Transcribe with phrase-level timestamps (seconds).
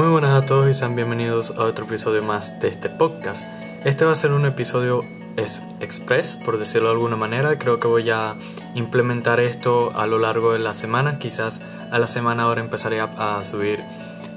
[0.00, 3.46] Muy buenas a todos y sean bienvenidos a otro episodio más de este podcast.
[3.84, 5.04] Este va a ser un episodio
[5.36, 7.58] es express, por decirlo de alguna manera.
[7.58, 8.34] Creo que voy a
[8.74, 11.18] implementar esto a lo largo de la semana.
[11.18, 11.60] Quizás
[11.90, 13.84] a la semana ahora empezaré a, subir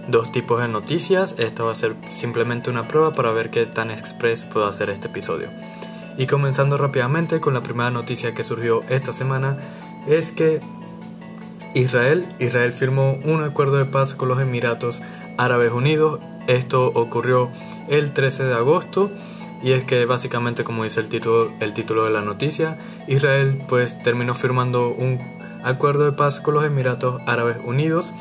[0.09, 1.35] dos tipos de noticias.
[1.37, 5.07] Esto va a ser simplemente una prueba para ver qué tan express puedo hacer este
[5.07, 5.47] episodio.
[6.17, 9.59] Y comenzando rápidamente con la primera noticia que surgió esta semana
[10.09, 10.59] es que
[11.73, 15.01] Israel, Israel firmó un acuerdo de paz con los Emiratos
[15.37, 16.19] Árabes Unidos.
[16.47, 17.49] Esto ocurrió
[17.87, 19.11] el 13 de agosto
[19.63, 23.97] y es que básicamente como dice el título, el título de la noticia, Israel pues
[24.03, 25.19] terminó firmando un
[25.63, 28.13] acuerdo de paz con los Emiratos Árabes Unidos,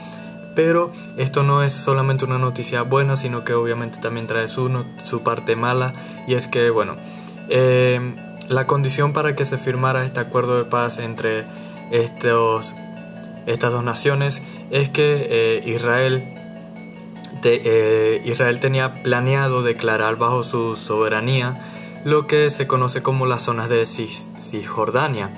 [0.55, 5.23] pero esto no es solamente una noticia buena, sino que obviamente también trae su, su
[5.23, 5.95] parte mala
[6.29, 6.97] y es que bueno,
[7.48, 8.15] eh,
[8.48, 11.45] la condición para que se firmara este acuerdo de paz entre
[11.91, 12.73] estos,
[13.47, 16.23] estas dos naciones es que eh, Israel
[17.45, 23.69] eh, Israel tenía planeado declarar bajo su soberanía lo que se conoce como las zonas
[23.69, 25.31] de Cisjordania,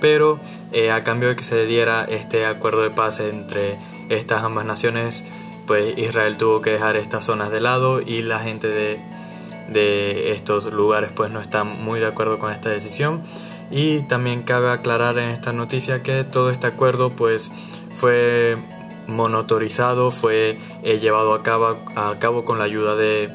[0.00, 0.38] pero
[0.72, 3.76] eh, a cambio de que se diera este acuerdo de paz entre
[4.08, 5.24] estas ambas naciones,
[5.66, 9.00] pues Israel tuvo que dejar estas zonas de lado y la gente de,
[9.68, 13.22] de estos lugares pues no está muy de acuerdo con esta decisión.
[13.70, 17.52] Y también cabe aclarar en esta noticia que todo este acuerdo pues
[17.94, 18.56] fue
[19.06, 23.30] monotorizado, fue eh, llevado a cabo, a cabo con la ayuda de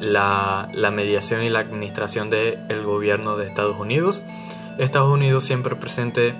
[0.00, 4.22] la, mediación y la administración del gobierno de Estados Unidos.
[4.78, 6.34] Estados Unidos siempre presente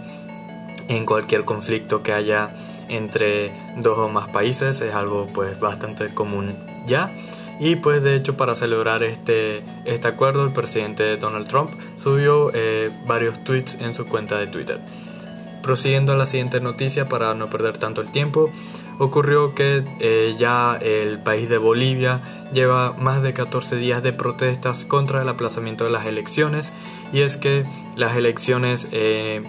[0.88, 2.54] en cualquier conflicto que haya
[2.88, 7.10] entre dos o más países, es algo pues bastante común ya.
[7.60, 12.90] Y pues de hecho para celebrar este, este acuerdo el presidente Donald Trump subió eh,
[13.06, 14.80] varios tweets en su cuenta de Twitter.
[15.62, 18.50] Prosiguiendo a la siguiente noticia para no perder tanto el tiempo,
[18.98, 22.20] ocurrió que eh, ya el país de Bolivia
[22.52, 26.72] lleva más de 14 días de protestas contra el aplazamiento de las elecciones
[27.12, 27.64] y es que
[27.96, 29.42] las elecciones eh,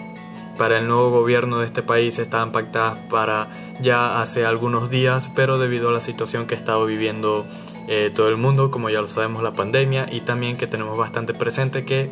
[0.58, 3.50] para el nuevo gobierno de este país estaban pactadas para
[3.82, 7.48] ya hace algunos días, pero debido a la situación que ha estado viviendo
[7.88, 11.34] eh, todo el mundo, como ya lo sabemos, la pandemia, y también que tenemos bastante
[11.34, 12.12] presente que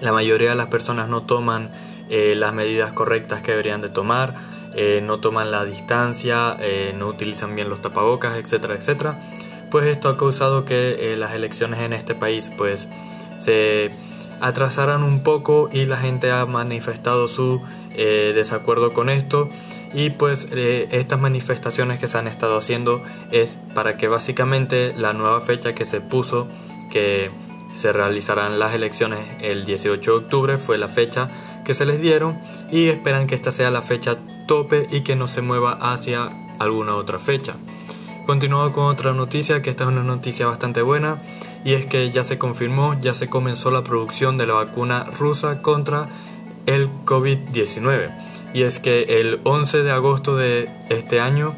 [0.00, 1.70] la mayoría de las personas no toman
[2.12, 4.34] eh, las medidas correctas que deberían de tomar,
[4.74, 9.20] eh, no toman la distancia, eh, no utilizan bien los tapabocas, etcétera, etcétera.
[9.70, 12.88] Pues esto ha causado que las elecciones en este país pues
[13.38, 13.90] se
[14.40, 17.62] atrasaran un poco y la gente ha manifestado su
[17.94, 19.48] desacuerdo con esto
[19.94, 25.40] y pues estas manifestaciones que se han estado haciendo es para que básicamente la nueva
[25.40, 26.48] fecha que se puso
[26.90, 27.30] que
[27.74, 31.28] se realizarán las elecciones el 18 de octubre fue la fecha
[31.64, 32.38] que se les dieron
[32.70, 36.28] y esperan que esta sea la fecha tope y que no se mueva hacia
[36.58, 37.54] alguna otra fecha.
[38.26, 41.18] Continuando con otra noticia, que esta es una noticia bastante buena,
[41.64, 45.62] y es que ya se confirmó, ya se comenzó la producción de la vacuna rusa
[45.62, 46.06] contra
[46.66, 48.10] el COVID-19.
[48.54, 51.54] Y es que el 11 de agosto de este año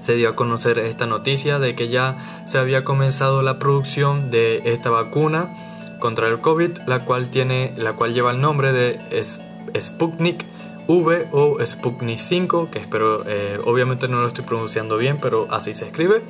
[0.00, 4.62] se dio a conocer esta noticia de que ya se había comenzado la producción de
[4.64, 5.71] esta vacuna
[6.02, 8.98] contra el COVID, la cual, tiene, la cual lleva el nombre de
[9.80, 10.44] Sputnik
[10.88, 15.74] V o Sputnik 5, que espero, eh, obviamente no lo estoy pronunciando bien, pero así
[15.74, 16.24] se escribe.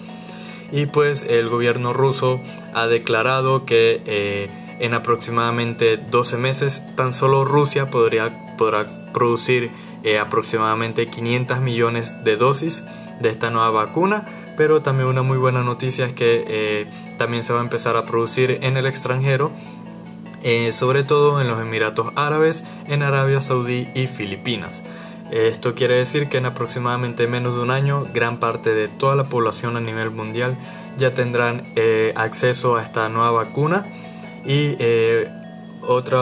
[0.73, 2.43] Y pues el gobierno ruso
[2.75, 9.71] ha declarado que eh, en aproximadamente 12 meses tan solo Rusia podría, podrá producir
[10.03, 12.85] eh, aproximadamente 500 millones de dosis
[13.21, 14.27] de esta nueva vacuna,
[14.57, 16.87] pero también una muy buena noticia es que eh,
[17.19, 19.51] también se va a empezar a producir en el extranjero,
[20.43, 24.83] eh, sobre todo en los Emiratos Árabes, en Arabia Saudí y Filipinas.
[25.31, 29.25] Esto quiere decir que en aproximadamente menos de un año gran parte de toda la
[29.25, 30.59] población a nivel mundial
[30.99, 33.87] ya tendrán eh, acceso a esta nueva vacuna
[34.45, 34.77] y
[35.81, 36.21] otra,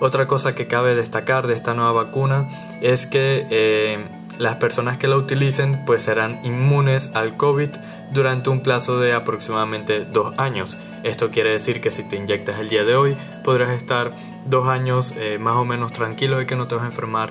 [0.00, 2.48] otra cosa que cabe destacar de esta nueva vacuna
[2.80, 7.70] es que las personas que la utilicen pues serán inmunes al COVID
[8.12, 10.76] durante un plazo de aproximadamente dos años.
[11.02, 14.12] Esto quiere decir que si te inyectas el día de hoy podrás estar
[14.46, 17.30] dos años eh, más o menos tranquilo de que no te vas a enfermar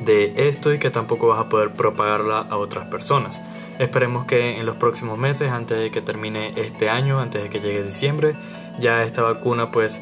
[0.00, 3.42] de esto y que tampoco vas a poder propagarla a otras personas.
[3.78, 7.60] Esperemos que en los próximos meses, antes de que termine este año, antes de que
[7.60, 8.34] llegue diciembre,
[8.78, 10.00] ya esta vacuna pues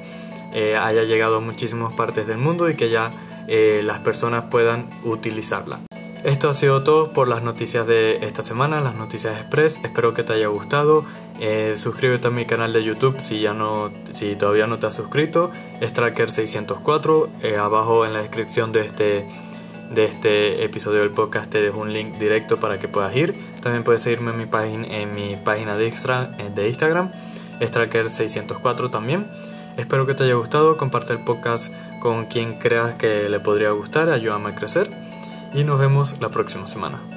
[0.52, 3.10] eh, haya llegado a muchísimas partes del mundo y que ya
[3.48, 5.80] eh, las personas puedan utilizarla.
[6.24, 9.78] Esto ha sido todo por las noticias de esta semana, las noticias express.
[9.84, 11.04] Espero que te haya gustado.
[11.38, 14.94] Eh, suscríbete a mi canal de YouTube si ya no, si todavía no te has
[14.94, 15.50] suscrito.
[15.82, 17.28] Es Tracker 604.
[17.42, 19.28] Eh, abajo en la descripción de este
[19.90, 23.34] de este episodio del podcast te dejo un link directo para que puedas ir.
[23.62, 27.12] También puedes seguirme en mi página, en mi página de, extra, de Instagram,
[27.60, 29.28] Stracker604 también.
[29.76, 34.10] Espero que te haya gustado, comparte el podcast con quien creas que le podría gustar,
[34.10, 34.90] ayúdame a crecer
[35.52, 37.13] y nos vemos la próxima semana.